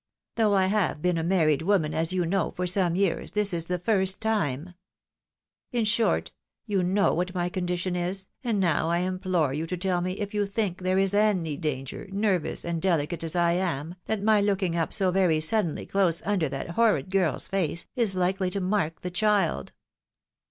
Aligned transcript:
Though 0.33 0.55
I 0.55 0.65
have 0.65 1.03
been 1.03 1.19
a 1.19 1.23
married 1.23 1.61
woman, 1.61 1.93
as 1.93 2.11
you 2.11 2.25
know, 2.25 2.49
for 2.49 2.65
some 2.65 2.95
years, 2.95 3.29
this 3.29 3.53
is 3.53 3.65
the 3.67 3.77
first 3.77 4.19
time. 4.19 4.73
In 5.71 5.85
short, 5.85 6.31
you 6.65 6.81
know 6.81 7.13
what 7.13 7.35
my 7.35 7.49
condition 7.49 7.95
is, 7.95 8.27
and 8.43 8.59
now 8.59 8.89
I 8.89 9.01
implore 9.01 9.53
you 9.53 9.67
to 9.67 9.77
tell 9.77 10.01
me 10.01 10.13
if 10.13 10.33
you 10.33 10.47
think 10.47 10.79
there 10.79 10.97
is 10.97 11.13
any 11.13 11.55
danger, 11.55 12.07
nervous 12.11 12.65
and 12.65 12.81
deUoate 12.81 13.23
as 13.23 13.35
I 13.35 13.51
am, 13.51 13.93
that 14.05 14.23
my 14.23 14.41
looking 14.41 14.75
up 14.75 14.91
so 14.91 15.11
very 15.11 15.39
suddenly 15.39 15.85
close 15.85 16.23
under 16.25 16.49
that 16.49 16.71
horrid 16.71 17.11
girl's 17.11 17.45
face, 17.47 17.85
is 17.95 18.15
hkely 18.15 18.51
to 18.53 18.59
mark 18.59 19.01
the 19.01 19.11
chUd." 19.11 19.69